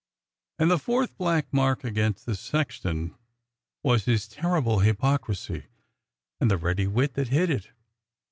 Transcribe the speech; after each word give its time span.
And 0.57 0.71
the 0.71 0.79
fourth 0.79 1.15
black 1.15 1.53
mark 1.53 1.83
against 1.83 2.25
the 2.25 2.33
sexton 2.33 3.13
was 3.83 4.05
his 4.05 4.27
ter 4.27 4.47
rible 4.59 4.83
hypocrisy 4.83 5.67
and 6.39 6.49
the 6.49 6.57
ready 6.57 6.87
wit 6.87 7.13
that 7.13 7.27
hid 7.27 7.51
it. 7.51 7.69